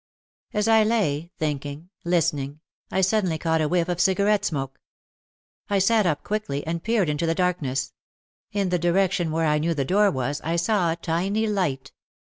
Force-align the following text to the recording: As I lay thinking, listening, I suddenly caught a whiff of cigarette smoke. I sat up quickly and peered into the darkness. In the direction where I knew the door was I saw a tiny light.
As 0.51 0.67
I 0.67 0.83
lay 0.83 1.29
thinking, 1.37 1.91
listening, 2.03 2.59
I 2.89 3.01
suddenly 3.01 3.37
caught 3.37 3.61
a 3.61 3.67
whiff 3.67 3.87
of 3.87 4.01
cigarette 4.01 4.43
smoke. 4.43 4.79
I 5.69 5.77
sat 5.77 6.07
up 6.07 6.23
quickly 6.23 6.65
and 6.65 6.81
peered 6.83 7.07
into 7.07 7.27
the 7.27 7.35
darkness. 7.35 7.93
In 8.51 8.69
the 8.69 8.79
direction 8.79 9.29
where 9.29 9.45
I 9.45 9.59
knew 9.59 9.75
the 9.75 9.85
door 9.85 10.09
was 10.09 10.41
I 10.43 10.55
saw 10.55 10.91
a 10.91 10.95
tiny 10.95 11.45
light. 11.45 11.91